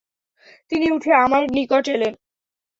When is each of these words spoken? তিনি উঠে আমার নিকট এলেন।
তিনি 0.71 0.87
উঠে 0.91 1.11
আমার 1.25 1.43
নিকট 1.55 1.85
এলেন। 1.87 2.13